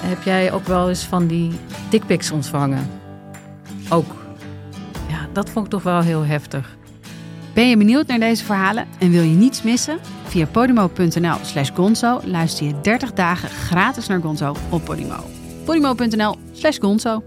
[0.00, 1.52] Heb jij ook wel eens van die
[1.90, 2.90] dickpics ontvangen?
[3.88, 4.14] Ook.
[5.08, 6.76] Ja, dat vond ik toch wel heel heftig.
[7.54, 9.98] Ben je benieuwd naar deze verhalen en wil je niets missen?
[10.24, 15.24] Via podimo.nl slash gonzo luister je 30 dagen gratis naar Gonzo op Podimo.
[15.64, 17.22] podimo.nl slash gonzo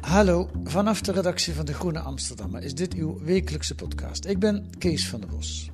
[0.00, 4.24] Hallo, vanaf de redactie van De Groene Amsterdammer is dit uw wekelijkse podcast.
[4.24, 5.70] Ik ben Kees van der Bos.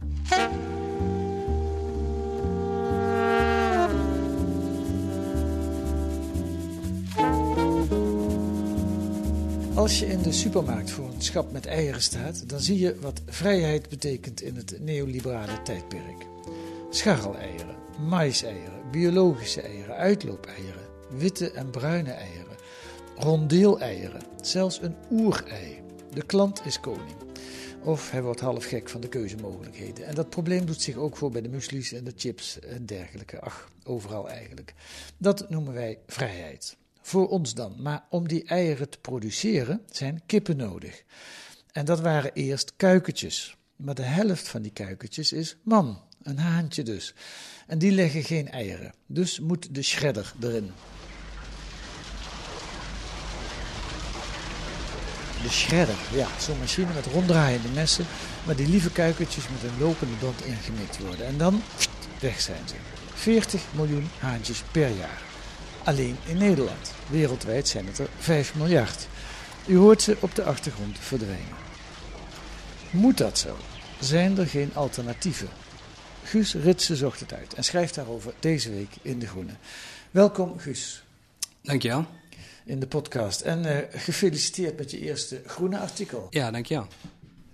[9.81, 13.21] Als je in de supermarkt voor een schap met eieren staat, dan zie je wat
[13.27, 16.27] vrijheid betekent in het neoliberale tijdperk.
[16.91, 17.77] Scharreleieren,
[18.09, 22.57] maïseieren, biologische eieren, uitloopeieren, witte en bruine eieren,
[23.17, 25.83] rondeeleieren, zelfs een oerei.
[26.15, 27.17] De klant is koning.
[27.83, 30.07] Of hij wordt half gek van de keuzemogelijkheden.
[30.07, 33.41] En dat probleem doet zich ook voor bij de muesli's en de chips en dergelijke.
[33.41, 34.75] Ach, overal eigenlijk.
[35.17, 36.79] Dat noemen wij vrijheid.
[37.03, 37.75] Voor ons dan.
[37.79, 41.03] Maar om die eieren te produceren zijn kippen nodig.
[41.73, 43.57] En dat waren eerst kuikentjes.
[43.77, 47.15] Maar de helft van die kuikentjes is man, een haantje dus.
[47.67, 48.93] En die leggen geen eieren.
[49.07, 50.71] Dus moet de shredder erin.
[55.43, 58.07] De shredder, ja, zo'n machine met ronddraaiende messen,
[58.45, 61.27] waar die lieve kuikentjes met een lopende band ingemikt worden.
[61.27, 61.63] En dan,
[62.21, 62.75] weg zijn ze.
[63.15, 65.30] 40 miljoen haantjes per jaar.
[65.85, 66.93] Alleen in Nederland.
[67.09, 69.09] Wereldwijd zijn het er 5 miljard.
[69.67, 71.57] U hoort ze op de achtergrond verdwijnen.
[72.91, 73.57] Moet dat zo?
[74.01, 75.49] Zijn er geen alternatieven?
[76.25, 79.53] Guus Ritsen zocht het uit en schrijft daarover deze week in De Groene.
[80.11, 81.05] Welkom Guus.
[81.63, 82.07] Dankjewel.
[82.65, 83.41] In de podcast.
[83.41, 86.27] En uh, gefeliciteerd met je eerste groene artikel.
[86.31, 86.87] Ja, dankjewel.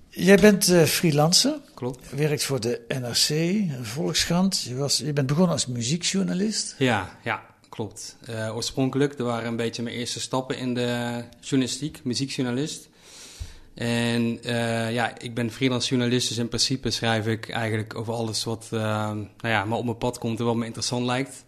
[0.08, 1.60] Jij bent uh, freelancer.
[1.74, 2.10] Klopt.
[2.10, 4.60] Werkt voor de NRC, Volkskrant.
[4.60, 6.74] Je, was, je bent begonnen als muziekjournalist.
[6.78, 8.16] Ja, ja klopt.
[8.30, 12.88] Uh, oorspronkelijk, dat waren een beetje mijn eerste stappen in de journalistiek, muziekjournalist.
[13.74, 18.44] En uh, ja, ik ben freelance journalist, dus in principe schrijf ik eigenlijk over alles
[18.44, 21.44] wat uh, nou ja, maar op mijn pad komt en wat me interessant lijkt.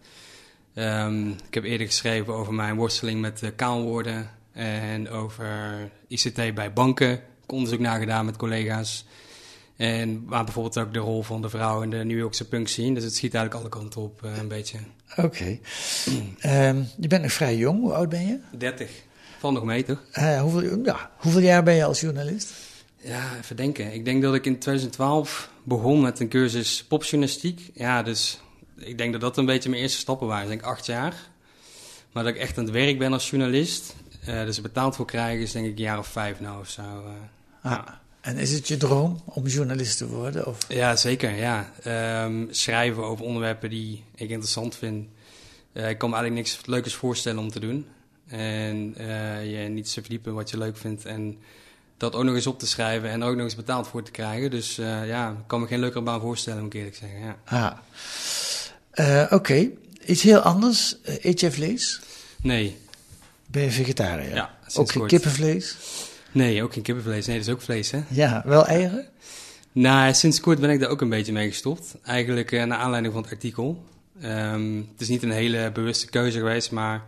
[0.75, 6.73] Um, ik heb eerder geschreven over mijn worsteling met uh, kaalwoorden en over ICT bij
[6.73, 7.11] banken.
[7.11, 9.05] Ik heb onderzoek nagedaan met collega's.
[9.79, 12.93] En waar bijvoorbeeld ook de rol van de vrouw in de New Yorkse punk scene.
[12.93, 14.77] Dus het schiet eigenlijk alle kanten op, uh, een beetje.
[15.17, 15.21] Oké.
[15.21, 16.67] Okay.
[16.69, 17.79] um, je bent nog vrij jong.
[17.79, 18.39] Hoe oud ben je?
[18.57, 18.91] 30.
[19.39, 20.03] Van nog mee, toch?
[20.13, 22.53] Uh, hoeveel, ja, hoeveel jaar ben je als journalist?
[22.97, 23.93] Ja, even denken.
[23.93, 27.71] Ik denk dat ik in 2012 begon met een cursus popjournalistiek.
[27.73, 28.41] Ja, dus
[28.75, 30.43] ik denk dat dat een beetje mijn eerste stappen waren.
[30.43, 31.13] Ik denk acht jaar.
[32.11, 33.95] Maar dat ik echt aan het werk ben als journalist.
[34.27, 36.81] Uh, dus betaald voor krijgen is denk ik een jaar of vijf nou of zo.
[36.81, 38.01] Uh, ah, ja.
[38.21, 40.47] En is het je droom om journalist te worden?
[40.47, 40.57] Of?
[40.67, 41.35] Ja, zeker.
[41.35, 41.71] Ja.
[42.23, 45.07] Um, schrijven over onderwerpen die ik interessant vind.
[45.73, 47.87] Uh, ik kan me eigenlijk niks leukers voorstellen om te doen.
[48.27, 48.93] En
[49.49, 51.05] je niet te verdiepen wat je leuk vindt.
[51.05, 51.37] En
[51.97, 54.51] dat ook nog eens op te schrijven en ook nog eens betaald voor te krijgen.
[54.51, 57.19] Dus ja, ik kan me geen leukere baan voorstellen, moet ik eerlijk zeggen.
[57.19, 57.37] Ja.
[57.45, 59.23] Ah.
[59.23, 59.71] Oké, okay.
[60.05, 60.95] iets heel anders.
[61.03, 62.01] Eet jij vlees?
[62.41, 62.77] Nee.
[63.45, 64.35] Ben je vegetariër?
[64.35, 64.57] Ja.
[64.73, 65.75] Ook geen kippenvlees?
[66.31, 67.25] Nee, ook geen kippenvlees.
[67.25, 68.01] Nee, dat is ook vlees, hè?
[68.09, 69.05] Ja, wel eieren?
[69.71, 71.97] Nou, sinds kort ben ik daar ook een beetje mee gestopt.
[72.03, 73.83] Eigenlijk uh, naar aanleiding van het artikel.
[74.23, 77.03] Um, het is niet een hele bewuste keuze geweest, maar...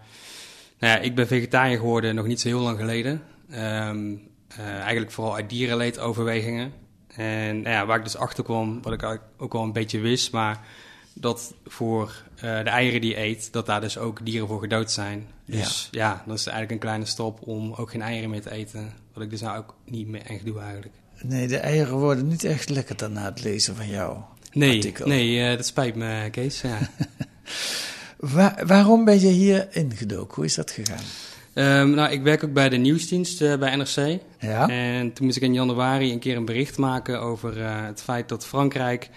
[0.80, 3.22] Nou ja, ik ben vegetariër geworden nog niet zo heel lang geleden.
[3.54, 4.22] Um,
[4.58, 6.72] eigenlijk vooral uit dierenleedoverwegingen.
[7.16, 10.32] En nou ja, waar ik dus achter kwam, wat ik ook wel een beetje wist,
[10.32, 10.60] maar
[11.14, 14.92] dat voor uh, de eieren die je eet, dat daar dus ook dieren voor gedood
[14.92, 15.28] zijn.
[15.46, 16.10] Dus ja.
[16.10, 18.94] ja, dat is eigenlijk een kleine stap om ook geen eieren meer te eten.
[19.14, 20.94] Wat ik dus nou ook niet meer echt doe eigenlijk.
[21.22, 24.18] Nee, de eieren worden niet echt lekker dan na het lezen van jou.
[24.52, 25.08] Nee, artikel.
[25.08, 26.62] nee uh, dat spijt me, Kees.
[26.62, 26.78] Ja.
[28.18, 30.36] Waar, waarom ben je hier ingedoken?
[30.36, 31.04] Hoe is dat gegaan?
[31.54, 34.20] Um, nou, ik werk ook bij de nieuwsdienst uh, bij NRC.
[34.40, 34.70] Ja.
[34.70, 38.46] En toen moest ik in januari een keer een bericht maken over het feit dat
[38.46, 39.10] Frankrijk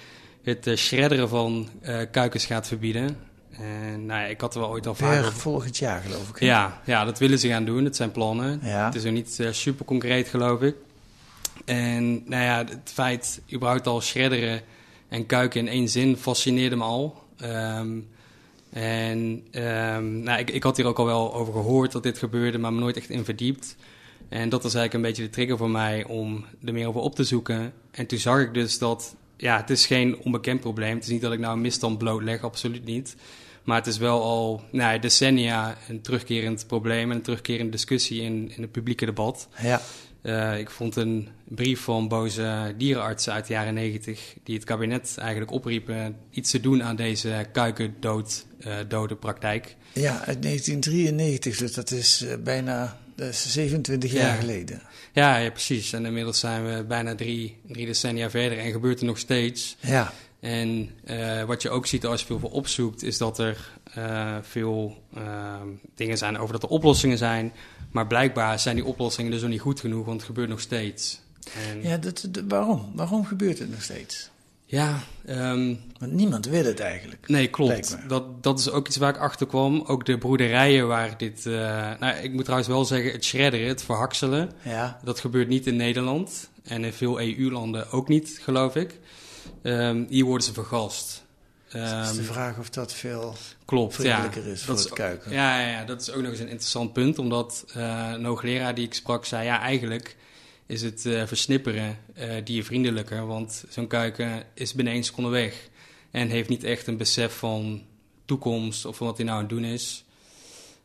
[0.45, 3.17] het uh, shredderen van uh, kuikens gaat verbieden.
[3.51, 5.33] En nou ja, ik had er wel ooit al vaak over...
[5.33, 6.41] volgend jaar, geloof ik.
[6.41, 7.85] Ja, ja, dat willen ze gaan doen.
[7.85, 8.61] Het zijn plannen.
[8.63, 8.85] Ja.
[8.85, 10.77] Het is nog niet uh, super concreet, geloof ik.
[11.65, 14.61] En nou ja, het feit überhaupt al shredderen
[15.09, 17.23] en kuiken in één zin fascineerde me al.
[17.43, 18.09] Um,
[18.71, 22.59] En ehm, nou, ik, ik had hier ook al wel over gehoord dat dit gebeurde,
[22.59, 23.77] maar me nooit echt in verdiept.
[24.29, 27.15] En dat was eigenlijk een beetje de trigger voor mij om er meer over op
[27.15, 27.73] te zoeken.
[27.91, 30.95] En toen zag ik dus dat, ja, het is geen onbekend probleem.
[30.95, 33.17] Het is niet dat ik nou een misstand blootleg, absoluut niet.
[33.65, 38.53] Maar het is wel al nou, decennia een terugkerend probleem en een terugkerende discussie in,
[38.57, 39.49] in het publieke debat.
[39.63, 39.81] Ja.
[40.23, 44.35] Uh, ik vond een brief van boze dierenartsen uit de jaren negentig...
[44.43, 49.77] die het kabinet eigenlijk opriepen iets te doen aan deze kuikendood, uh, dode praktijk.
[49.93, 54.19] Ja, uit 1993, dus dat is uh, bijna dat is 27 Ja.
[54.21, 54.83] jaar geleden.
[55.13, 55.93] Ja, ja, precies.
[55.93, 59.77] En inmiddels zijn we bijna drie, drie decennia verder en gebeurt er nog steeds.
[59.81, 63.71] Ja, En eh, wat je ook ziet als je veel voor opzoekt, is dat er
[63.95, 65.61] eh, veel eh,
[65.95, 67.53] dingen zijn over dat er oplossingen zijn.
[67.91, 71.21] Maar blijkbaar zijn die oplossingen dus nog niet goed genoeg, want het gebeurt nog steeds.
[71.69, 72.93] En, ja, ja dat, dat- waarom?
[72.95, 74.31] Waarom gebeurt het nog steeds?
[74.69, 77.29] Ehm, Want niemand wil het eigenlijk.
[77.29, 77.97] nee, klopt.
[78.09, 79.83] Dat, dat is ook iets waar ik achter kwam.
[79.87, 81.47] Ook de broederijen waar dit...
[81.47, 81.53] eh,
[82.01, 84.51] nou, ik moet trouwens wel zeggen, het shredderen, het verhakselen...
[84.63, 88.99] Ja, Dat gebeurt niet in Nederland en in veel EU-landen ook niet, geloof ik.
[89.63, 91.23] Ehm, hier worden ze vergast.
[91.69, 93.35] het is Ehm, de vraag of dat veel
[93.65, 94.31] klopt, ja.
[94.33, 95.33] is voor Dat het is- kuiken.
[95.33, 98.75] Ja, ja, ja, dat is ook nog eens een interessant punt, omdat eh, een hoogleraar
[98.75, 99.45] die ik sprak zei...
[99.45, 100.17] ja, eigenlijk
[100.67, 105.69] is het eh, versnipperen eh diervriendelijker, want zo'n kuiken is binnen één seconde weg...
[106.11, 107.83] en heeft niet echt een besef van
[108.25, 110.05] toekomst of van wat hij nou aan het doen is...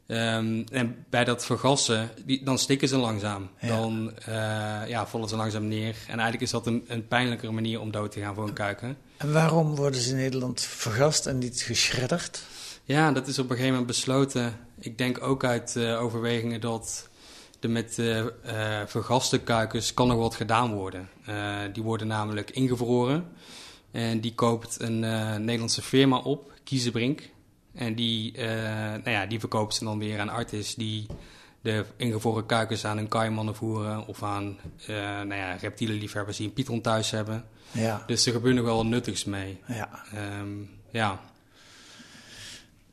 [0.09, 3.49] Ehm, en bij dat vergassen, die, dan stikken ze langzaam.
[3.59, 3.67] Ja.
[3.67, 4.33] Dan eh,
[4.87, 5.95] ja, vallen ze langzaam neer.
[6.07, 8.97] En eigenlijk is dat een, een pijnlijkere manier om dood te gaan voor een kuiken.
[9.17, 12.43] En waarom worden ze in Nederland vergast en niet geschredderd?
[12.83, 14.59] Ja, dat is op een gegeven moment besloten.
[14.79, 17.08] Ik denk ook uit overwegingen dat
[17.59, 18.25] er met eh,
[18.85, 21.09] vergaste kuikens kan nog wat gedaan worden.
[21.25, 23.25] Eh, die worden namelijk ingevroren.
[23.91, 24.99] En die koopt een
[25.45, 27.29] Nederlandse firma op, Kiezenbrink.
[27.73, 28.37] En die,
[29.03, 31.05] nou ja, die verkoopt ze dan weer aan artis die
[31.61, 34.07] de ingevroren kuikens aan hun kaimannen voeren.
[34.07, 34.57] Of aan
[34.87, 37.45] nou ja, reptielenliefhebbers die een python thuis hebben.
[37.71, 39.59] Ja, Dus er gebeurt nog wel wat nuttigs mee.
[39.67, 40.03] ja.
[40.13, 40.49] Ehm,
[40.91, 41.19] ja.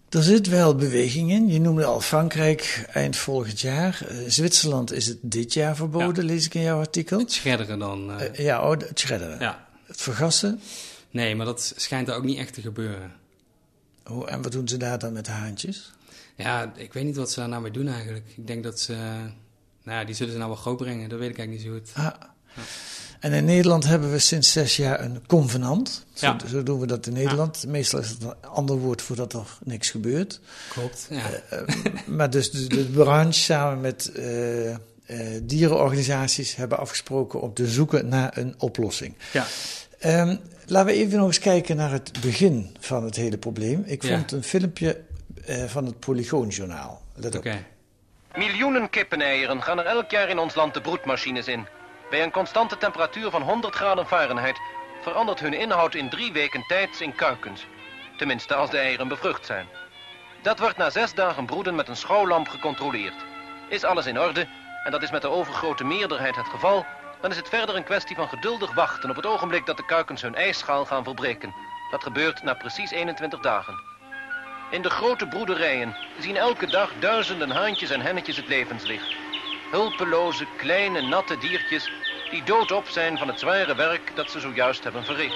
[0.09, 1.49] Er zit wel beweging in.
[1.49, 4.07] Je noemde al Frankrijk eind volgend jaar.
[4.09, 7.19] Eh, Zwitserland is het dit jaar verboden, lees ik in jouw artikel.
[7.19, 8.11] Het schredderen dan.
[8.13, 9.41] eh, Eh, ja, oh, het schredderen.
[9.41, 9.67] ja.
[9.85, 10.61] Het vergassen.
[11.11, 13.13] Nee, maar dat schijnt daar ook niet echt te gebeuren.
[14.11, 15.93] Oh, en wat doen ze daar dan met de haantjes?
[16.37, 18.25] Ja, ik weet niet wat ze daar nou mee doen eigenlijk.
[18.37, 18.93] Ik denk dat ze...
[19.83, 21.09] Nou ja, die zullen ze nou wel groot brengen.
[21.09, 22.05] Dat weet ik eigenlijk niet zo goed.
[22.05, 22.15] Ah.
[23.21, 26.05] En in Nederland hebben we sinds zes jaar een convenant.
[26.15, 26.37] Zo, Ja.
[26.49, 27.65] zo doen we dat in Nederland.
[27.67, 30.41] Meestal is het een ander woord voordat er niks gebeurt.
[30.69, 31.07] Klopt.
[31.11, 31.31] Ja.
[31.51, 31.61] Eh,
[32.07, 34.79] maar dus de, de branche samen met eh, eh,
[35.43, 39.15] dierenorganisaties hebben afgesproken om te zoeken naar een oplossing.
[39.33, 39.47] ja.
[39.99, 40.37] Ehm,
[40.67, 43.83] laten we even nog eens kijken naar het begin van het hele probleem.
[43.87, 44.17] Ik Ja.
[44.17, 45.01] vond een filmpje
[45.45, 47.03] eh, van het Polygoonjournaal.
[47.15, 47.39] Let op.
[47.41, 47.65] Oké.
[48.37, 51.67] Miljoenen kippeneieren gaan er elk jaar in ons land de broedmachines in.
[52.11, 54.61] Bij een constante temperatuur van 100 graden Fahrenheit
[55.01, 57.67] verandert hun inhoud in drie weken tijd in kuikens.
[58.17, 59.69] Tenminste als de eieren bevrucht zijn.
[60.43, 63.25] Dat wordt na zes dagen broeden met een schouwlamp gecontroleerd.
[63.69, 64.47] Is alles in orde,
[64.85, 66.87] en dat is met de overgrote meerderheid het geval,
[67.21, 70.23] dan is het verder een kwestie van geduldig wachten op het ogenblik dat de kuikens
[70.23, 71.55] hun ijsschaal gaan verbreken.
[71.91, 73.75] Dat gebeurt na precies 21 dagen.
[74.71, 79.15] In de grote broederijen zien elke dag duizenden haantjes en hennetjes het levenslicht.
[79.71, 81.91] Hulpeloze, kleine, natte diertjes
[82.31, 85.35] die doodop zijn van het zware werk dat ze zojuist hebben verricht.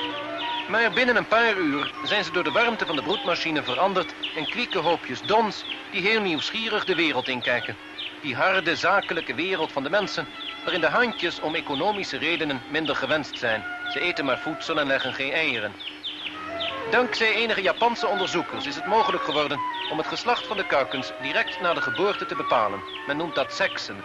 [0.68, 4.48] Maar binnen een paar uur zijn ze door de warmte van de broedmachine veranderd in
[4.48, 7.76] kwieke hoopjes dons die heel nieuwsgierig de wereld inkijken.
[8.20, 10.26] Die harde, zakelijke wereld van de mensen,
[10.62, 13.64] waarin de handjes om economische redenen minder gewenst zijn.
[13.92, 15.74] Ze eten maar voedsel en leggen geen eieren.
[16.90, 21.60] Dankzij enige Japanse onderzoekers is het mogelijk geworden om het geslacht van de kuikens direct
[21.60, 22.82] na de geboorte te bepalen.
[23.06, 23.96] Men noemt dat seksen.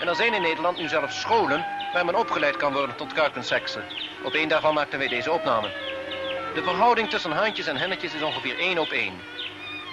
[0.00, 3.84] En er zijn in Nederland nu zelfs scholen waar men opgeleid kan worden tot kuikenseksen.
[4.24, 5.68] Op één daarvan maakten wij deze opname.
[6.54, 9.12] De verhouding tussen haantjes en hennetjes is ongeveer 1 op 1.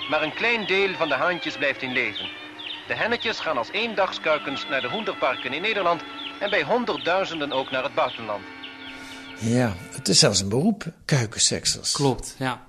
[0.10, 2.25] Maar een klein deel van de haantjes blijft in leven.
[2.88, 6.01] De hennetjes gaan als eendagskuikens naar de hoenderparken in Nederland
[6.39, 8.43] en bij honderdduizenden ook naar het buitenland.
[9.39, 11.91] Ja, het is zelfs een beroep, kuikenseksers.
[11.91, 12.62] Klopt, ja.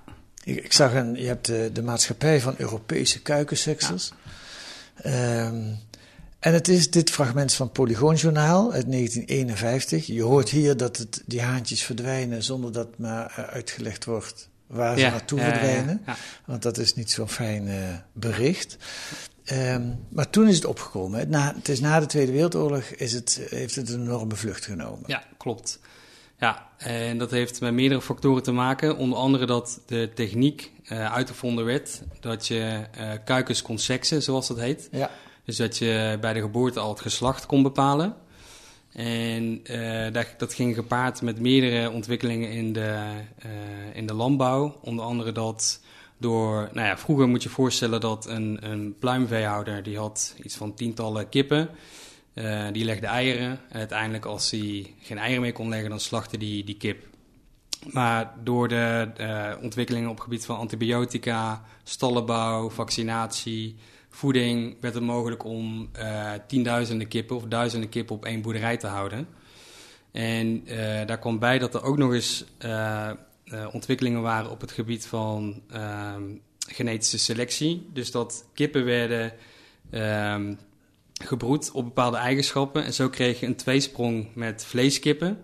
[0.43, 4.11] Ik, ik zag een, je hebt de, de maatschappij van Europese kuikenseksers.
[4.95, 5.73] Ehm,
[6.43, 10.05] en het is dit fragment van Polygoonjournaal uit 1951.
[10.05, 14.97] Je hoort hier dat het, die haantjes verdwijnen zonder dat maar eh, uitgelegd wordt waar
[14.97, 16.01] ze naartoe verdwijnen.
[16.05, 16.15] ja.
[16.45, 17.75] Want dat is niet zo'n fijn eh,
[18.13, 18.77] bericht.
[19.43, 21.19] Ehm, maar toen is het opgekomen.
[21.19, 21.25] hè.
[21.25, 25.03] Na, het is na de Tweede Wereldoorlog is het, heeft het een enorme vlucht genomen.
[25.05, 25.79] Ja, klopt.
[26.39, 28.97] Ja, en dat heeft met meerdere factoren te maken.
[28.97, 32.85] Onder andere dat de techniek eh, uitgevonden werd dat je
[33.25, 34.87] kuikens kon seksen, zoals dat heet.
[34.91, 35.11] Ja.
[35.45, 38.15] Dus dat je bij de geboorte al het geslacht kon bepalen.
[38.93, 43.49] En eh, dat, ging gepaard met meerdere ontwikkelingen in de, eh,
[43.93, 44.79] in de landbouw.
[44.81, 45.81] Onder andere dat
[46.17, 50.73] door, nou ja, vroeger moet je voorstellen dat een, een pluimveehouder, die had iets van
[50.73, 51.69] tientallen kippen.
[52.33, 53.59] Eh, die legde eieren.
[53.69, 57.05] En uiteindelijk als hij geen eieren meer kon leggen, dan slachtte die, die kip.
[57.91, 63.75] Maar door de ontwikkelingen op het gebied van antibiotica, stallenbouw, vaccinatie,
[64.15, 68.87] voeding, werd het mogelijk om eh, tienduizenden kippen of duizenden kippen op één boerderij te
[68.87, 69.27] houden.
[70.11, 73.11] En eh, daar kwam bij dat er ook nog eens eh,
[73.71, 76.23] ontwikkelingen waren op het gebied van ehm,
[76.67, 77.89] genetische selectie.
[77.93, 79.33] Dus dat kippen werden
[79.89, 80.53] ehm,
[81.23, 82.83] gebroed op bepaalde eigenschappen.
[82.83, 85.37] En zo kreeg je een tweesprong met vleeskippen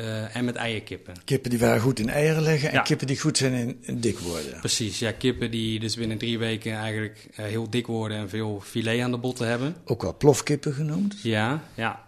[0.00, 1.14] eh, en met eierkippen.
[1.24, 2.82] Kippen die waren goed in eieren leggen en Ja.
[2.82, 4.58] kippen die goed zijn in, in dik worden.
[4.58, 8.60] Precies, ja, kippen die dus binnen drie weken eigenlijk eh, heel dik worden en veel
[8.64, 9.76] filet aan de botten hebben.
[9.84, 11.22] Ook wel plofkippen genoemd.
[11.22, 12.04] Ja, ja.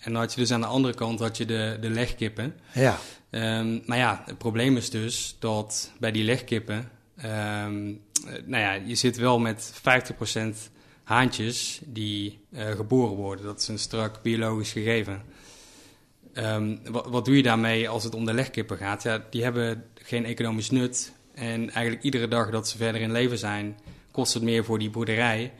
[0.00, 2.54] En dan had je dus aan de andere kant had je de, de legkippen.
[2.72, 2.98] Ja,
[3.30, 7.92] Ehm, maar ja, het probleem is dus dat bij die legkippen, ehm,
[8.26, 10.70] eh, nou ja, je zit wel met 50%
[11.02, 12.38] haantjes die
[12.76, 13.44] geboren worden.
[13.44, 15.22] Dat is een strak biologisch gegeven.
[16.34, 19.02] Ehm, wat, wat doe je daarmee als het om de legkippen gaat?
[19.02, 21.12] Ja, die hebben geen economisch nut.
[21.34, 23.78] En eigenlijk iedere dag dat ze verder in leven zijn,
[24.10, 25.52] kost het meer voor die boerderij.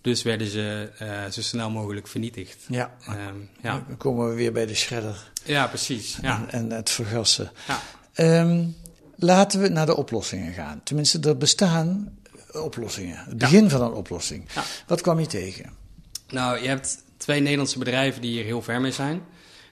[0.00, 2.64] Dus werden ze eh, zo snel mogelijk vernietigd.
[2.68, 2.96] ja.
[3.06, 3.84] Ehm, ja.
[3.88, 6.18] Dan komen we weer bij de shredder ja, precies.
[6.22, 6.44] Ja.
[6.50, 7.50] en, en het vergassen.
[7.66, 7.80] Ja.
[8.12, 8.64] Ehm,
[9.16, 10.80] laten we naar de oplossingen gaan.
[10.84, 12.18] Tenminste, er bestaan
[12.52, 13.16] oplossingen.
[13.16, 14.44] Het begin van een oplossing.
[14.54, 14.62] Ja.
[14.86, 15.70] Wat kwam je tegen?
[16.28, 19.22] Nou, je hebt twee Nederlandse bedrijven die hier heel ver mee zijn.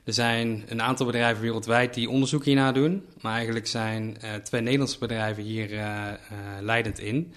[0.05, 3.05] Er zijn een aantal bedrijven wereldwijd die onderzoek hiernaar doen.
[3.21, 6.17] Maar eigenlijk zijn eh, twee Nederlandse bedrijven hier eh, eh,
[6.61, 7.33] leidend in.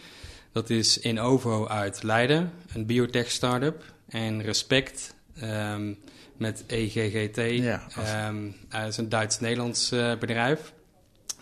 [0.52, 3.84] Dat is Innovo uit Leiden, een biotech startup.
[4.08, 5.94] En Respect ehm,
[6.38, 7.38] met EGGT.
[7.38, 7.88] Ja.
[7.96, 10.74] Ehm, eh, dat is een Duits-Nederlands bedrijf.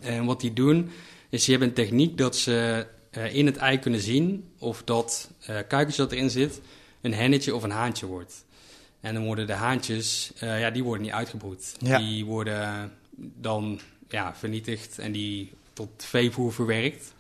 [0.02, 0.92] En wat die doen,
[1.30, 2.88] is je hebt een techniek dat ze
[3.32, 6.62] in het ei kunnen zien of dat eh kuikens dat erin zit,
[7.02, 8.46] een hennetje of een haantje wordt.
[9.06, 11.76] En dan worden de haantjes, eh, ja, die worden niet uitgebroed.
[11.80, 11.98] Ja.
[11.98, 17.14] Die worden dan ja, vernietigd en die tot veevoer verwerkt.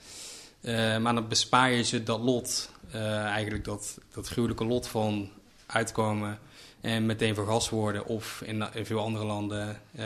[0.61, 5.29] Eh, maar dan bespaar je ze dat lot, eh, eigenlijk dat, dat gruwelijke lot van
[5.65, 6.39] uitkomen
[6.85, 10.05] en meteen vergast worden of in, in veel andere landen eh,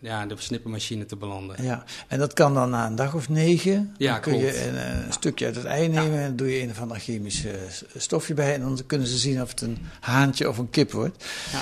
[0.00, 1.64] ja, de versnippermachine te belanden.
[1.64, 3.94] Ja, en dat kan dan na een dag of negen.
[3.98, 4.54] Ja, dan kun klopt.
[4.54, 6.98] je een, een stukje uit het ei nemen en dan doe je een of ander
[6.98, 7.52] chemisch eh,
[7.96, 8.54] stofje bij.
[8.54, 11.24] En dan kunnen ze zien of het een haantje of een kip wordt.
[11.52, 11.60] Ja.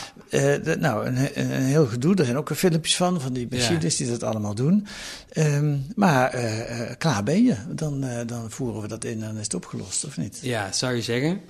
[0.57, 2.15] Eh, dat- nou, een, he- een heel gedoe.
[2.15, 4.87] Er zijn ook filmpjes van, van die machines die dat allemaal doen.
[5.33, 7.55] Ehm, maar eh, eh, klaar ben je.
[7.69, 10.39] Dan, eh, dan voeren we dat in en dan is het opgelost, of niet?
[10.43, 11.41] Ja, zou je zeggen.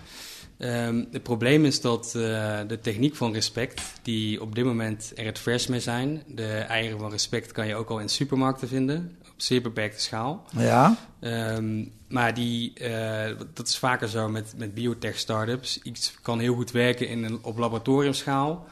[0.59, 5.25] Ehm, het probleem is dat eh, de techniek van respect, die op dit moment er
[5.25, 6.23] het vers mee zijn.
[6.27, 10.45] De eieren van respect kan je ook al in supermarkten vinden, op zeer beperkte schaal.
[10.57, 15.83] Ja, Ehm, maar die, eh, dat is vaker zo met, met biotech-startups.
[15.83, 18.67] Iets kan heel goed werken in een, op laboratoriumschaal.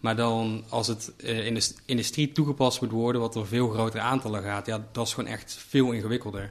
[0.00, 4.02] Maar dan als het eh, in de industrie toegepast moet worden, wat er veel grotere
[4.02, 6.50] aantallen gaat, ja, dat is gewoon echt veel ingewikkelder.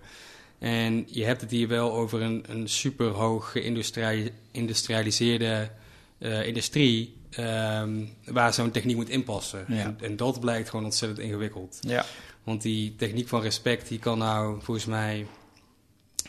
[0.59, 5.69] En je hebt het hier wel over een, een super hoog geïndustrialiseerde
[6.17, 9.65] eh, industrie, ehm, waar zo'n techniek moet inpassen.
[9.67, 9.83] Ja.
[9.83, 11.77] En, en dat blijkt gewoon ontzettend ingewikkeld.
[11.81, 12.05] ja.
[12.43, 15.27] Want die techniek van respect, die kan nou volgens mij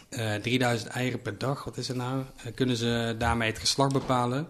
[0.08, 2.22] eh 3000 eieren per dag, wat is het nou?
[2.36, 4.48] Eh, kunnen ze daarmee het geslacht bepalen.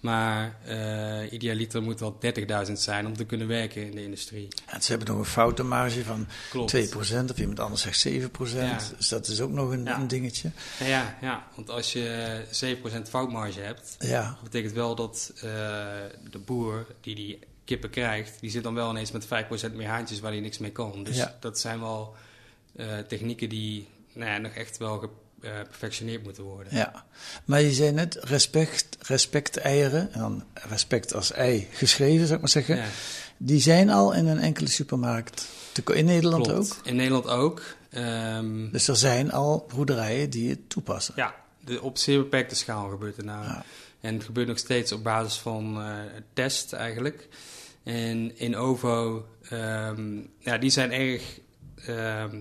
[0.00, 2.18] Maar eh idealiter moet wel
[2.66, 4.48] 30.000 zijn om te kunnen werken in de industrie.
[4.66, 6.76] En ze hebben nog een foutenmarge van Klopt.
[6.76, 8.52] 2%, of iemand anders zegt 7%.
[8.54, 8.78] Ja.
[8.98, 9.98] Dus dat is ook nog een, Ja.
[9.98, 10.50] een dingetje.
[10.78, 15.40] Ja, ja, ja, want als je 7% foutmarge hebt, Ja, dat betekent wel dat eh,
[16.30, 20.20] de boer die die kippen krijgt, die zit dan wel ineens met 5% meer haantjes
[20.20, 21.04] waar hij niks mee kan.
[21.04, 21.36] Dus Ja.
[21.40, 22.14] dat zijn wel
[22.76, 25.10] eh, technieken die nou ja, nog echt wel
[25.40, 26.76] geperfectioneerd moeten worden.
[26.76, 27.04] Ja,
[27.44, 32.40] maar je zei net respect, respect eieren, en dan respect als ei geschreven, zou ik
[32.40, 32.76] maar zeggen.
[32.76, 32.84] Ja.
[33.36, 35.46] Die zijn al in een enkele supermarkt,
[35.94, 36.78] in Nederland Klopt.
[36.78, 36.86] ook.
[36.86, 37.62] In Nederland ook.
[37.90, 41.14] Ehm, Dus er zijn al broederijen die het toepassen.
[41.16, 43.44] ja, de, op zeer beperkte schaal gebeurt het nou.
[43.44, 43.64] Ja.
[44.00, 45.94] En het gebeurt nog steeds op basis van eh,
[46.32, 47.28] test eigenlijk.
[47.82, 51.38] En in OVO, ehm, ja, die zijn erg
[51.86, 52.40] ehm,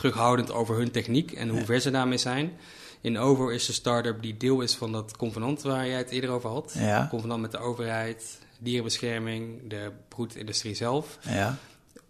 [0.00, 2.52] terughoudend over hun techniek en hoe ver ze daarmee zijn.
[3.00, 6.30] In OVO is de start-up die deel is van dat convenant waar jij het eerder
[6.30, 6.74] over had.
[6.78, 7.06] Ja.
[7.10, 11.18] Convenant met de overheid, dierenbescherming, de broedindustrie zelf.
[11.22, 11.58] Ja,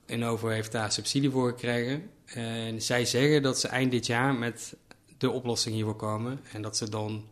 [0.07, 2.11] Innovo heeft daar subsidie voor gekregen.
[2.25, 4.77] En zij zeggen dat ze eind dit jaar met
[5.19, 6.41] de oplossing hiervoor komen.
[6.53, 7.25] En dat ze dan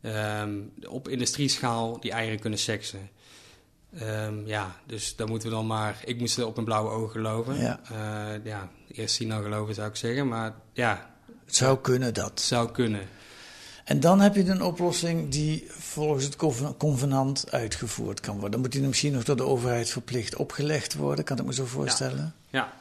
[0.00, 0.58] ehm,
[0.88, 3.10] op industrieschaal die eieren kunnen seksen.
[3.98, 6.02] Ehm, ja, dus daar moeten we dan maar...
[6.04, 7.60] Ik moest op een blauwe ogen geloven.
[7.60, 7.80] Ja.
[7.90, 10.28] Eh, ja, eerst zien dan geloven zou ik zeggen.
[10.28, 11.10] Maar ja,
[11.46, 12.40] Het zou kunnen het dat.
[12.40, 13.08] zou kunnen.
[13.84, 18.50] En dan heb je een oplossing die volgens het conven- convenant uitgevoerd kan worden.
[18.50, 21.64] Dan moet die misschien nog door de overheid verplicht opgelegd worden, kan ik me zo
[21.64, 22.34] voorstellen.
[22.50, 22.72] Ja,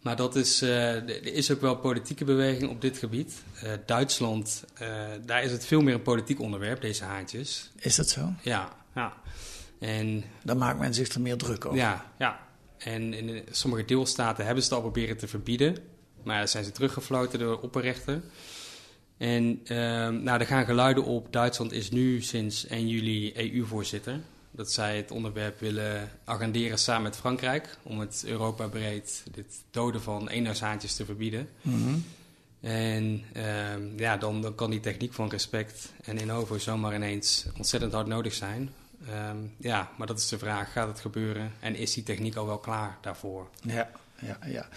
[0.00, 3.32] maar dat is, eh, er is ook wel politieke beweging op dit gebied.
[3.62, 4.64] Eh, Duitsland,
[5.26, 7.70] daar is het veel meer een politiek onderwerp, deze haantjes.
[7.76, 8.32] Is dat zo?
[8.42, 9.12] Ja, ja.
[9.80, 11.78] En Dan maakt men zich er meer druk over.
[11.78, 12.48] ja, ja.
[12.78, 15.76] En in de- sommige deelstaten hebben ze het al proberen te verbieden.
[16.24, 18.20] Maar zijn ze teruggefloten door opperrechter.
[19.16, 21.32] En ehm, nou, er gaan geluiden op.
[21.32, 24.20] Duitsland is nu sinds 1 juli EU-voorzitter.
[24.50, 27.76] Dat zij het onderwerp willen agenderen samen met Frankrijk.
[27.82, 31.48] Om het Europa breed dit doden van eenhuishaantjes te verbieden.
[31.62, 31.94] Mhm.
[32.60, 37.92] En ehm, ja, dan, dan kan die techniek van respect en Innovo zomaar ineens ontzettend
[37.92, 38.70] hard nodig zijn.
[39.06, 41.52] Ehm, ja, maar dat is de vraag, gaat het gebeuren?
[41.60, 43.48] En is die techniek al wel klaar daarvoor?
[43.60, 43.90] Ja,
[44.20, 44.68] ja, ja.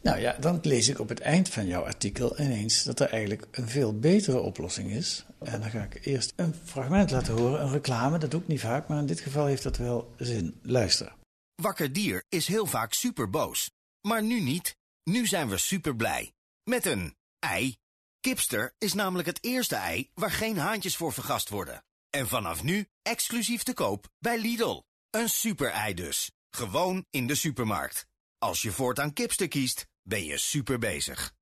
[0.00, 3.46] Nou ja, dan lees ik op het eind van jouw artikel ineens dat er eigenlijk
[3.50, 5.24] een veel betere oplossing is.
[5.38, 8.18] En dan ga ik eerst een fragment laten horen, een reclame.
[8.18, 10.58] Dat doe ik niet vaak, maar in dit geval heeft dat wel zin.
[10.62, 11.12] Luister.
[11.62, 13.70] Wakker dier is heel vaak super boos.
[14.00, 14.76] Maar nu niet.
[15.04, 16.32] Nu zijn we super blij.
[16.64, 17.76] Met een ei.
[18.20, 21.84] Kipster is namelijk het eerste ei waar geen haantjes voor vergast worden.
[22.14, 24.80] En vanaf nu exclusief te koop bij Lidl.
[25.10, 26.30] Een super ei dus.
[26.50, 28.06] Gewoon in de supermarkt.
[28.38, 31.32] Als je voortaan kipster kiest, ben je super bezig.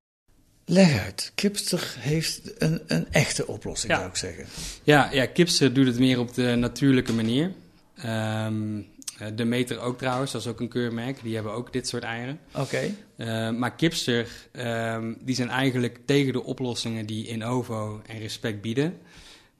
[0.65, 1.31] Leg uit.
[1.35, 3.97] Kipster heeft een, een echte oplossing, Ja.
[3.97, 4.45] zou ik zeggen.
[4.83, 7.53] Ja, ja, Kipster doet het meer op de natuurlijke manier.
[7.95, 8.81] Ehm,
[9.17, 11.21] eh, de meter ook trouwens, dat is ook een keurmerk.
[11.23, 12.39] Die hebben ook dit soort eieren.
[12.53, 12.95] Oké.
[13.15, 18.97] Eh, maar Kipster, ehm, die zijn eigenlijk tegen de oplossingen die Innovo en Respect bieden.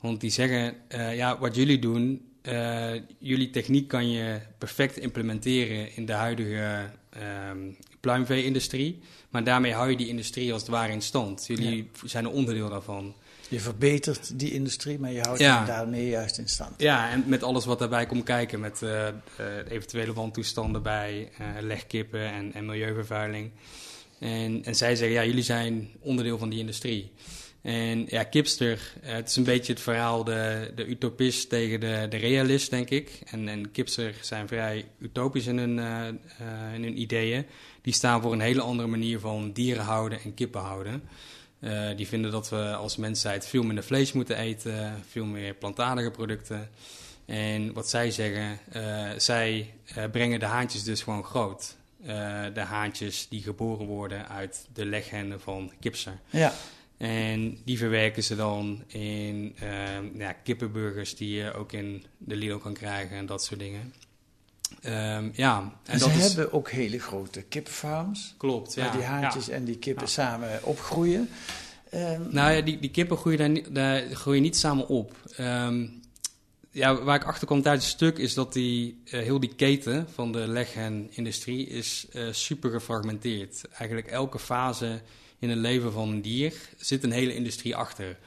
[0.03, 5.95] Want die zeggen, eh, ja, wat jullie doen, eh, jullie techniek kan je perfect implementeren
[5.95, 7.57] in de huidige ehm
[7.99, 8.99] pluimvee-industrie.
[9.29, 11.45] Maar daarmee hou je die industrie als het ware in stand.
[11.47, 13.15] Jullie zijn een onderdeel daarvan.
[13.49, 15.57] Je verbetert die industrie, maar je houdt Ja.
[15.57, 16.73] hem daarmee juist in stand.
[16.81, 19.07] Ja, en met alles wat daarbij komt kijken, met eh,
[19.69, 23.51] eventuele wantoestanden bij eh, legkippen en, en milieuvervuiling.
[24.19, 27.11] En, en zij zeggen, ja, jullie zijn onderdeel van die industrie.
[27.63, 32.05] En ja, Kipster, eh, het is een beetje het verhaal de, de utopist tegen de,
[32.09, 33.19] de realist, denk ik.
[33.25, 37.45] En, en Kipster zijn vrij utopisch in hun, eh, eh, in hun ideeën.
[37.81, 41.03] Die staan voor een hele andere manier van dieren houden en kippen houden.
[41.95, 46.69] Die vinden dat we als mensheid veel minder vlees moeten eten, veel meer plantaardige producten.
[47.25, 48.59] En wat zij zeggen,
[49.17, 49.73] zij
[50.11, 51.75] brengen de haantjes dus gewoon groot.
[52.53, 56.19] De haantjes die geboren worden uit de leghenden van kipser.
[56.29, 56.53] Ja.
[56.97, 62.55] En die verwerken ze dan in eh, ja, kippenburgers die je ook in de Lidl
[62.57, 63.93] kan krijgen en dat soort dingen.
[64.81, 68.33] Ehm, ja, en ze dat is, hebben ook hele grote kippenfarms.
[68.37, 68.75] klopt.
[68.75, 69.07] Waar Ja, die ja.
[69.07, 70.09] haantjes en die kippen Ja.
[70.11, 71.29] samen opgroeien.
[71.89, 75.15] Ehm, Nou ja, die, die kippen groeien, daar, niet- daar groeien niet samen op.
[75.35, 75.85] Ehm,
[76.71, 80.07] ja, waar ik achter kwam tijdens het stuk is dat die, eh, heel die keten
[80.13, 83.61] van de leghenindustrie is eh, super gefragmenteerd.
[83.71, 85.01] Eigenlijk elke fase
[85.43, 88.17] in het leven van een dier zit een hele industrie achter.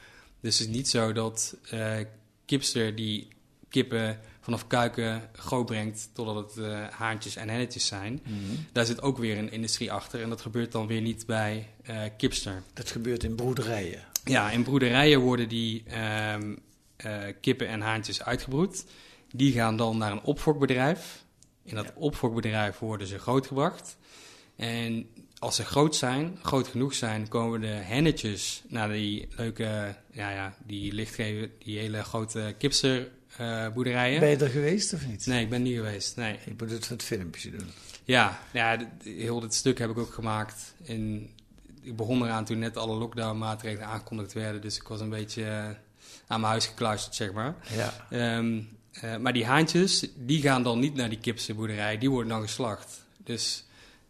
[0.41, 1.97] Dus het is niet zo dat eh,
[2.45, 3.29] kipster die
[3.69, 8.21] kippen vanaf kuiken groot brengt totdat het eh, haantjes en hennetjes zijn.
[8.25, 8.35] mhm.
[8.73, 12.01] Daar zit ook weer een industrie achter en dat gebeurt dan weer niet bij eh,
[12.17, 12.63] kipster.
[12.73, 14.03] Dat gebeurt in broederijen.
[14.25, 16.55] Ja, in broederijen worden die ehm,
[16.97, 18.85] eh, kippen en haantjes uitgebroed.
[19.31, 21.25] Die gaan dan naar een opfokbedrijf.
[21.65, 21.93] In dat Ja.
[21.95, 23.97] opfokbedrijf worden ze grootgebracht.
[24.57, 25.07] En
[25.47, 30.55] als ze groot zijn, groot genoeg zijn, komen de hennetjes naar die leuke, ja, ja,
[30.67, 34.21] die lichtgeven, die hele grote kipsterboerderijen.
[34.21, 35.27] Ben je er geweest of niet?
[35.27, 36.17] Nee, ik ben niet geweest.
[36.17, 36.39] Nee.
[36.45, 37.71] Ik moet het filmpje doen.
[38.05, 40.75] Ja, ja heel dit stuk heb ik ook gemaakt.
[40.87, 41.31] En
[41.83, 44.61] ik begon eraan toen net alle lockdown-maatregelen aangekondigd werden.
[44.61, 45.65] Dus ik was een beetje eh,
[46.27, 47.55] aan mijn huis gekluisterd, zeg maar.
[47.75, 48.07] Ja.
[48.11, 51.99] Ehm, eh, maar die haantjes, die gaan dan niet naar die kipsenboerderij.
[51.99, 53.05] Die worden dan geslacht.
[53.25, 53.66] Dus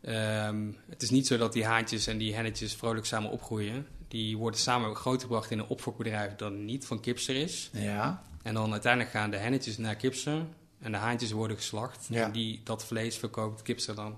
[0.06, 3.86] ehm, het is niet zo dat die haantjes en die hennetjes vrolijk samen opgroeien.
[4.08, 7.70] Die worden samen grootgebracht in een opfokbedrijf dat niet van kipster is.
[7.72, 8.22] Ja.
[8.42, 10.46] En dan uiteindelijk gaan de hennetjes naar kipster.
[10.78, 12.06] En de haantjes worden geslacht.
[12.10, 12.24] Ja.
[12.24, 14.16] En die, dat vlees verkoopt kipster dan.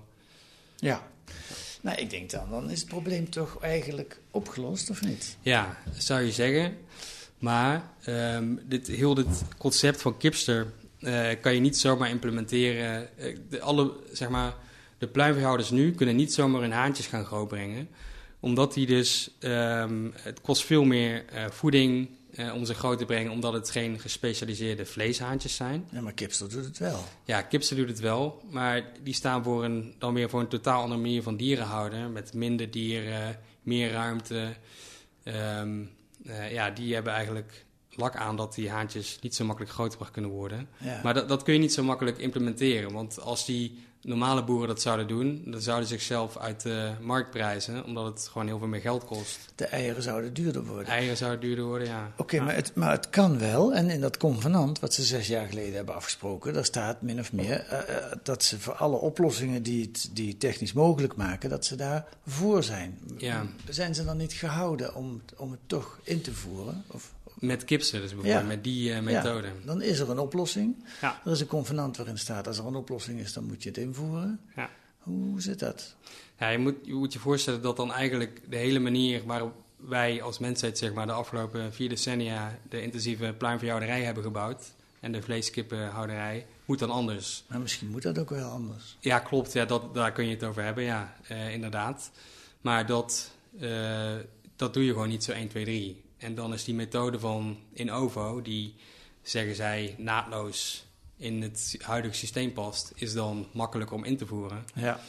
[0.75, 1.07] Ja.
[1.81, 5.37] Nou, ik denk dan, dan is het probleem toch eigenlijk opgelost, of niet?
[5.41, 6.77] Ja, zou je zeggen.
[7.37, 13.17] Maar ehm, dit, heel dit concept van kipster eh, kan je niet zomaar implementeren.
[13.17, 14.53] Eh, de, alle, zeg maar,
[14.99, 17.89] de pluimveehouders nu kunnen niet zomaar hun haantjes gaan grootbrengen.
[18.39, 23.05] Omdat die dus, ehm, het kost veel meer eh, voeding eh, om ze groot te
[23.05, 25.87] brengen, omdat het geen gespecialiseerde vleeshaantjes zijn.
[25.91, 27.03] Ja, maar Kipster doet het wel.
[27.23, 30.81] Ja, Kipster doet het wel, maar die staan voor een, dan weer voor een totaal
[30.81, 32.11] andere manier van dieren houden.
[32.11, 34.53] Met minder dieren, meer ruimte.
[35.23, 35.83] Ehm,
[36.25, 40.31] eh, ja, die hebben eigenlijk lak aan dat die haantjes niet zo makkelijk grootgebracht kunnen
[40.31, 40.67] worden.
[40.77, 40.99] Ja.
[41.03, 42.91] Maar dat, dat kun je niet zo makkelijk implementeren.
[42.91, 47.29] Want als die normale boeren dat zouden doen, dan zouden ze zichzelf uit de markt
[47.29, 49.39] prijzen, omdat het gewoon heel veel meer geld kost.
[49.55, 50.85] De eieren zouden duurder worden.
[50.87, 52.11] Eieren zouden duurder worden, ja.
[52.17, 52.43] Oké, Ja.
[52.43, 53.73] maar, het, maar het kan wel.
[53.73, 57.33] En in dat convenant, wat ze zes jaar geleden hebben afgesproken, daar staat min of
[57.33, 61.65] meer eh, eh, dat ze voor alle oplossingen die het die technisch mogelijk maken, dat
[61.65, 62.99] ze daar voor zijn.
[63.17, 63.45] Ja.
[63.69, 66.83] Zijn ze dan niet gehouden om, om het toch in te voeren?
[66.87, 68.47] Of, Met kipsen dus bijvoorbeeld, Ja.
[68.47, 69.47] met die eh, methode.
[69.47, 70.75] Ja, dan is er een oplossing.
[71.01, 71.21] Ja.
[71.25, 73.77] Er is een convenant waarin staat, als er een oplossing is, dan moet je het
[73.77, 74.39] invoeren.
[74.55, 74.69] Ja.
[74.99, 75.95] Hoe zit dat?
[76.39, 80.21] Ja, je, moet, je moet je voorstellen dat dan eigenlijk de hele manier waarop wij
[80.21, 84.63] als mensheid zeg maar, de afgelopen vier decennia de intensieve pluimveehouderij hebben gebouwd
[84.99, 87.43] en de vleeskippenhouderij, moet dan anders.
[87.47, 88.97] Maar misschien moet dat ook wel anders.
[88.99, 89.53] Ja, klopt.
[89.53, 92.11] Ja, dat, daar kun je het over hebben, ja, eh, inderdaad.
[92.61, 94.15] Maar dat, eh,
[94.55, 96.01] dat doe je gewoon niet zo 1, 2, 3.
[96.19, 98.75] En dan is die methode van Innovo, die
[99.21, 100.85] zeggen zij naadloos
[101.17, 104.65] in het huidige systeem past, is dan makkelijk om in te voeren.
[104.75, 104.99] Ja.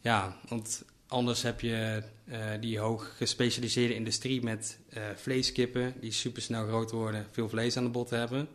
[0.00, 6.66] Ja, want anders heb je eh, die hoog gespecialiseerde industrie met eh, vleeskippen die supersnel
[6.66, 8.48] groot worden, veel vlees aan de bot hebben.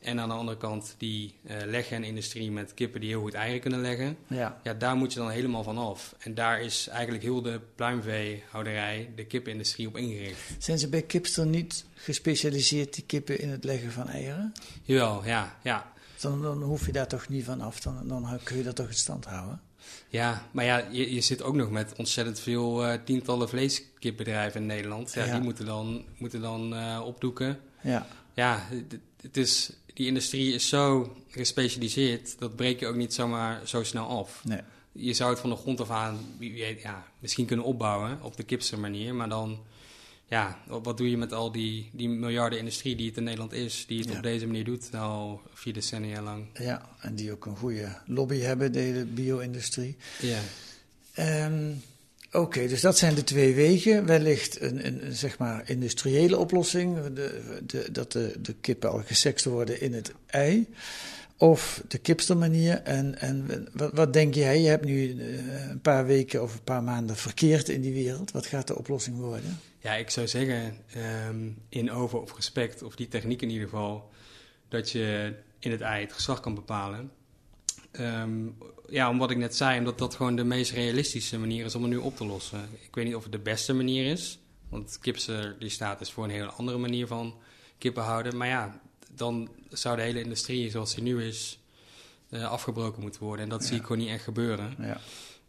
[0.00, 3.80] En aan de andere kant die eh leggenindustrie met kippen die heel goed eieren kunnen
[3.80, 4.16] leggen.
[4.26, 4.60] Ja.
[4.62, 6.14] Ja, daar moet je dan helemaal van af.
[6.18, 10.40] En daar is eigenlijk heel de pluimveehouderij, de kippenindustrie op ingericht.
[10.58, 14.52] Zijn ze bij Kipster niet gespecialiseerd, die kippen, in het leggen van eieren?
[14.82, 15.92] Jawel, ja, ja.
[16.20, 18.88] Dan, dan hoef je daar toch niet van af, dan, dan kun je dat toch
[18.88, 19.60] in stand houden?
[20.08, 24.66] Ja, maar ja, je, je zit ook nog met ontzettend veel eh, tientallen vleeskipbedrijven in
[24.66, 25.12] Nederland.
[25.12, 25.32] Ja, Ja.
[25.32, 27.58] Die moeten dan, moeten dan eh, opdoeken.
[27.82, 28.06] Ja.
[28.34, 28.66] Ja,
[29.20, 34.06] het is, die industrie is zo gespecialiseerd, dat breek je ook niet zomaar zo snel
[34.06, 34.44] af.
[34.44, 34.60] Nee.
[34.92, 38.36] Je zou het van de grond af aan wie weet, ja, misschien kunnen opbouwen op
[38.36, 39.58] de kipse manier, maar dan,
[40.28, 43.84] ja, wat, doe je met al die, die miljarden industrie die het in Nederland is,
[43.86, 44.16] die het Ja.
[44.16, 46.46] op deze manier doet, al vier decennia lang.
[46.54, 49.96] Ja, en die ook een goede lobby hebben, de hele bio-industrie.
[50.20, 50.40] Ja,
[51.14, 51.72] Ehm,
[52.36, 54.06] Oké, dus dat zijn de twee wegen.
[54.06, 59.44] Wellicht een, een, zeg maar industriële oplossing, de, de, dat de, de kippen al gesext
[59.44, 60.68] worden in het ei.
[61.36, 62.82] Of de kipstermanier.
[62.82, 64.60] En, en wat, denk jij?
[64.60, 68.30] Je hebt nu eh, een paar weken of een paar maanden verkeerd in die wereld.
[68.30, 69.58] Wat gaat de oplossing worden?
[69.86, 74.10] ja ik zou zeggen, ehm, in over of respect, of die techniek in ieder geval,
[74.68, 77.10] dat je in het ei het geslacht kan bepalen.
[77.98, 78.46] Ehm,
[78.88, 81.82] ja, om wat ik net zei, omdat dat gewoon de meest realistische manier is om
[81.82, 82.68] het nu op te lossen.
[82.80, 86.24] Ik weet niet of het de beste manier is, want kipser die staat is voor
[86.24, 87.34] een hele andere manier van
[87.78, 88.36] kippen houden.
[88.36, 88.80] Maar ja,
[89.12, 91.58] dan zou de hele industrie zoals die nu is
[92.28, 93.44] eh, afgebroken moeten worden.
[93.44, 94.74] En dat zie ik gewoon niet echt gebeuren.
[94.78, 95.00] Ja.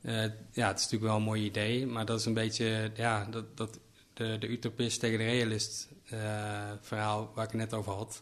[0.02, 3.26] Eh, ja, het is natuurlijk wel een mooi idee, maar dat is een beetje ja,
[3.26, 3.80] dat, dat,
[4.14, 6.20] de, de utopist tegen de realist eh,
[6.82, 8.22] verhaal waar ik het net over had.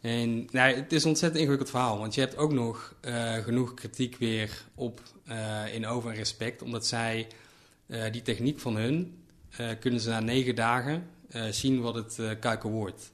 [0.00, 3.74] En nou, het is een ontzettend ingewikkeld verhaal, want je hebt ook nog eh, genoeg
[3.74, 7.26] kritiek weer op eh, in over en respect, omdat zij
[7.86, 9.14] eh, die techniek van hun
[9.80, 11.06] kunnen ze na negen dagen
[11.50, 13.10] zien wat het kuiken wordt.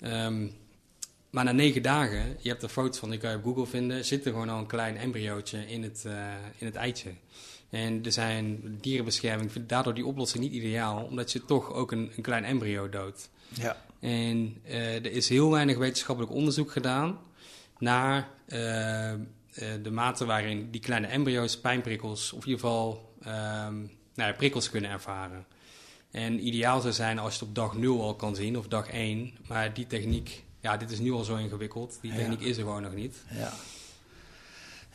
[0.00, 0.46] Ehm,
[1.30, 4.04] maar na negen dagen, je hebt er foto's van, die kan je op Google vinden,
[4.04, 6.04] zit er gewoon al een klein embryootje in het,
[6.58, 7.10] in het eitje.
[7.70, 12.12] En er zijn dierenbescherming vindt daardoor die oplossing niet ideaal, omdat je toch ook een,
[12.16, 13.30] een klein embryo doodt.
[13.54, 13.76] Ja.
[14.00, 17.18] En eh, er is heel weinig wetenschappelijk onderzoek gedaan
[17.78, 19.18] naar eh, eh,
[19.82, 23.78] de mate waarin die kleine embryo's pijnprikkels, of in ieder geval ehm,
[24.14, 25.46] nou ja, prikkels kunnen ervaren.
[26.10, 28.88] En ideaal zou zijn als je het op dag 0 al kan zien, of dag
[28.88, 29.34] 1.
[29.48, 31.98] Maar die techniek, ja, dit is nu al zo ingewikkeld.
[32.00, 32.16] Die Ja.
[32.18, 33.16] techniek is er gewoon nog niet.
[33.30, 33.52] Ja.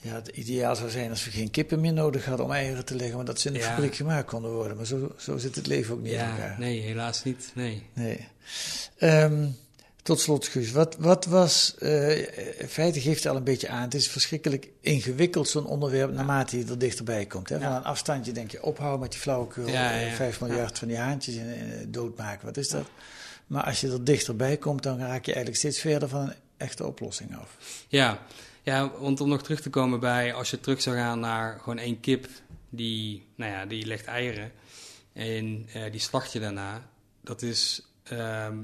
[0.02, 2.96] Ja, het ideaal zou zijn als we geen kippen meer nodig hadden om eieren te
[2.96, 3.66] leggen, maar dat ze in de Ja.
[3.66, 4.78] fabriek gemaakt konden worden.
[4.78, 6.56] Maar zo, zo zit het leven ook niet in Ja, elkaar.
[6.60, 7.52] nee, helaas niet.
[7.56, 7.84] Nee.
[7.94, 8.28] Nee.
[8.98, 9.48] Ehm,
[10.04, 11.76] tot slot, Guus, wat, wat was.
[11.80, 12.18] eh,
[12.62, 13.82] in feite geeft het al een beetje aan.
[13.82, 17.50] Het is verschrikkelijk ingewikkeld, zo'n onderwerp, naarmate je er dichterbij komt.
[17.50, 17.60] Hè?
[17.60, 19.68] Van een afstandje denk je ophouden met die flauwekul.
[19.68, 20.46] Ja, eh, ja, Vijf ja.
[20.48, 22.46] miljard van die haantjes en, eh, doodmaken.
[22.46, 22.86] Wat is dat?
[23.48, 26.86] Maar als je er dichterbij komt, dan raak je eigenlijk steeds verder van een echte
[26.86, 27.56] oplossing af.
[27.88, 28.20] Ja.
[28.64, 31.78] Ja, want om nog terug te komen bij als je terug zou gaan naar gewoon
[31.78, 32.28] één kip
[32.70, 34.52] die, nou ja, die legt eieren
[35.14, 36.90] en eh, die slacht je daarna.
[37.22, 38.58] Dat is, ehm,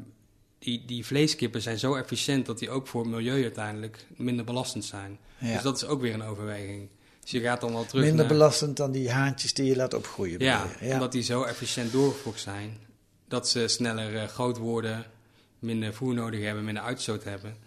[0.60, 4.86] die, die vleeskippen zijn zo efficiënt dat die ook voor het milieu uiteindelijk minder belastend
[4.86, 5.18] zijn.
[5.38, 5.54] Ja.
[5.54, 6.90] Dus dat is ook weer een overweging.
[7.22, 8.34] Dus je gaat dan wel terug Minder naar...
[8.34, 10.40] belastend dan die haantjes die je laat opgroeien.
[10.40, 10.94] Ja, ja.
[10.94, 12.78] omdat die zo efficiënt doorgevoerd zijn.
[13.28, 15.06] Dat ze sneller eh, groot worden,
[15.60, 17.58] minder voer nodig hebben, minder uitstoot hebben.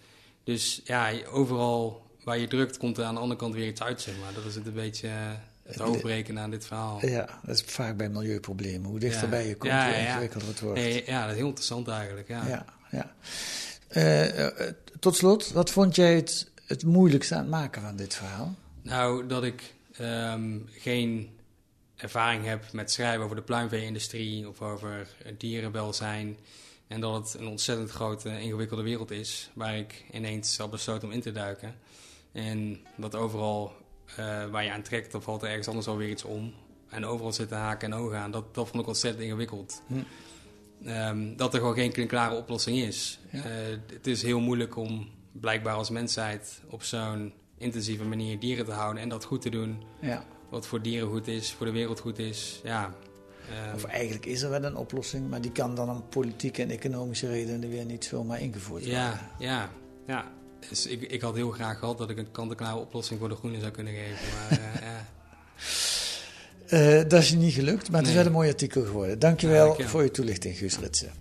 [0.45, 4.01] Dus ja, overal waar je drukt, komt er aan de andere kant weer iets uit,
[4.01, 4.35] zeg maar.
[4.35, 5.31] Dat is het een beetje eh,
[5.63, 7.07] het hoofdbreken aan dit verhaal.
[7.07, 8.91] Ja, dat is vaak bij milieuproblemen.
[8.91, 9.49] Hoe dichterbij Ja.
[9.49, 10.79] je komt, hoe ingewikkelder het wordt.
[10.81, 12.47] Nee, ja, dat is heel interessant eigenlijk, ja.
[12.47, 13.13] Ja, ja.
[13.89, 18.15] Eh, eh, tot slot, wat vond jij het, het moeilijkste aan het maken van dit
[18.15, 18.55] verhaal?
[18.83, 21.37] Nou, dat ik ehm, geen
[21.97, 26.37] ervaring heb met schrijven over de pluimvee-industrie of over eh, dierenwelzijn.
[26.87, 31.15] En dat het een ontzettend grote, ingewikkelde wereld is, waar ik ineens had besloten om
[31.15, 31.75] in te duiken.
[32.33, 33.73] En dat overal
[34.17, 36.53] eh, waar je aan trekt, dan valt er ergens anders alweer iets om.
[36.89, 38.31] En overal zitten haken en ogen aan.
[38.31, 39.83] Dat, dat vond ik ontzettend ingewikkeld.
[39.87, 39.95] Hm.
[40.85, 43.19] Ehm, dat er gewoon geen klare oplossing is.
[43.31, 43.43] Ja.
[43.45, 43.51] Eh,
[43.93, 49.03] het is heel moeilijk om blijkbaar als mensheid op zo'n intensieve manier dieren te houden
[49.03, 49.83] en dat goed te doen.
[50.01, 50.25] Ja.
[50.49, 52.61] Wat voor dieren goed is, voor de wereld goed is.
[52.65, 52.95] Ja.
[53.51, 56.71] ehm, Of eigenlijk is er wel een oplossing, maar die kan dan om politieke en
[56.71, 58.99] economische redenen weer niet zomaar ingevoerd worden.
[59.01, 59.71] ja, ja,
[60.07, 60.33] ja.
[60.69, 63.61] Dus ik, ik had heel graag gehad dat ik een kant-en-klare oplossing voor de groene
[63.61, 64.27] zou kunnen geven.
[64.35, 65.07] Maar eh, ja.
[66.69, 69.19] Eh, dat is niet gelukt, maar het is wel een mooi artikel geworden.
[69.19, 69.91] Dankjewel, dankjewel.
[69.91, 71.13] voor je toelichting, Guus Ritsen.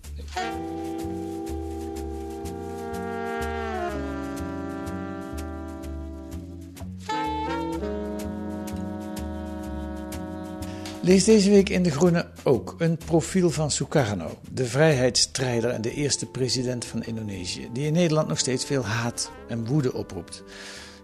[11.08, 15.94] Lees deze week in De Groene ook een profiel van Sukarno, de vrijheidsstrijder en de
[15.94, 20.44] eerste president van Indonesië, die in Nederland nog steeds veel haat en woede oproept.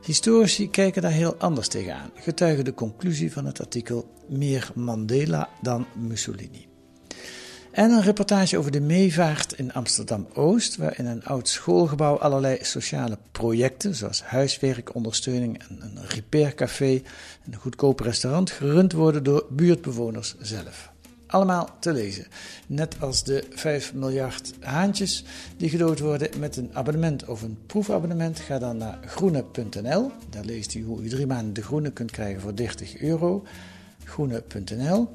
[0.05, 5.85] Historici kijken daar heel anders tegenaan, getuigen de conclusie van het artikel Meer Mandela dan
[5.95, 6.72] Mussolini.
[7.73, 13.17] En een reportage over de meevaart in Amsterdam-Oost, waar in een oud schoolgebouw allerlei sociale
[13.31, 17.01] projecten, zoals huiswerkondersteuning en een repaircafé
[17.45, 20.91] en een goedkoop restaurant, gerund worden door buurtbewoners zelf.
[21.27, 22.27] Allemaal te lezen,
[22.67, 25.23] net als de 5 miljard haantjes
[25.57, 28.39] die gedood worden met een abonnement of een proefabonnement.
[28.39, 32.41] Ga dan naar groene.nl, daar leest u hoe u drie maanden de groene kunt krijgen
[32.41, 33.43] voor 30 euro.
[34.03, 35.09] Groene.nl.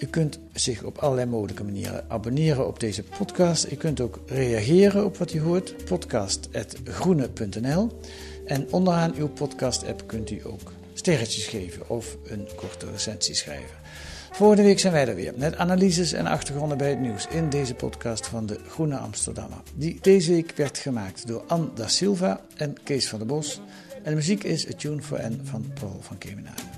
[0.00, 3.72] U kunt zich op allerlei mogelijke manieren abonneren op deze podcast.
[3.72, 5.84] U kunt ook reageren op wat u hoort.
[5.84, 7.98] Podcast.groene.nl.
[8.46, 13.76] En onderaan uw podcast-app kunt u ook sterretjes geven of een korte recensie schrijven.
[14.32, 17.74] Volgende week zijn wij er weer met analyses en achtergronden bij het nieuws in deze
[17.74, 19.58] podcast van de Groene Amsterdammer.
[19.74, 23.60] Die deze week werd gemaakt door Anne da Silva en Kees van der Bos.
[24.02, 26.77] En de muziek is A Tune for N van Paul van Kemenade.